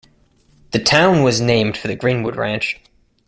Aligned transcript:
The 0.71 0.79
town 0.79 1.21
was 1.21 1.39
named 1.41 1.77
for 1.77 1.87
the 1.87 1.95
Greenwood 1.95 2.35
Ranch. 2.35 2.81